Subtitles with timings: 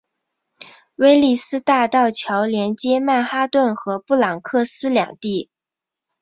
[0.95, 5.51] 威利斯大道桥连接曼哈顿和布朗克斯两地。